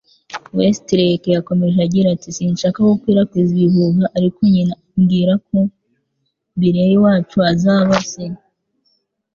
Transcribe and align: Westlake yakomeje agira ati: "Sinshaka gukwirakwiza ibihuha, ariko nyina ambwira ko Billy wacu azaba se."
Westlake 0.57 1.25
yakomeje 1.35 1.77
agira 1.87 2.07
ati: 2.15 2.29
"Sinshaka 2.37 2.79
gukwirakwiza 2.89 3.51
ibihuha, 3.55 4.05
ariko 4.17 4.39
nyina 4.53 4.73
ambwira 4.93 5.33
ko 5.47 5.57
Billy 6.59 6.95
wacu 7.03 7.37
azaba 7.51 7.95
se." 8.11 8.25